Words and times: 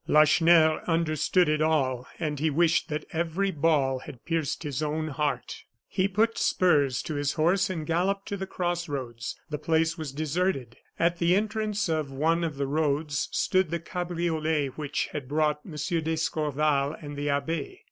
Lacheneur 0.07 0.81
understood 0.87 1.47
it 1.47 1.61
all; 1.61 2.07
and 2.17 2.39
he 2.39 2.49
wished 2.49 2.89
that 2.89 3.05
every 3.13 3.51
ball 3.51 3.99
had 3.99 4.25
pierced 4.25 4.63
his 4.63 4.81
own 4.81 5.09
heart. 5.09 5.63
He 5.87 6.07
put 6.07 6.39
spurs 6.39 7.03
to 7.03 7.13
his 7.13 7.33
horse 7.33 7.69
and 7.69 7.85
galloped 7.85 8.27
to 8.29 8.35
the 8.35 8.47
crossroads. 8.47 9.37
The 9.51 9.59
place 9.59 9.99
was 9.99 10.11
deserted. 10.11 10.75
At 10.97 11.19
the 11.19 11.35
entrance 11.35 11.87
of 11.87 12.11
one 12.11 12.43
of 12.43 12.57
the 12.57 12.65
roads 12.65 13.29
stood 13.31 13.69
the 13.69 13.79
cabriolet 13.79 14.69
which 14.75 15.09
had 15.13 15.27
brought 15.29 15.59
M. 15.63 15.75
d'Escorval 15.75 16.93
and 16.99 17.15
the 17.15 17.29
abbe. 17.29 17.77